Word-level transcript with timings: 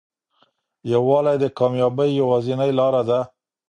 یووالی 0.91 1.35
د 1.39 1.45
کامیابۍ 1.57 2.09
یوازینۍ 2.19 2.71
لاره 2.79 3.01
ده. 3.09 3.19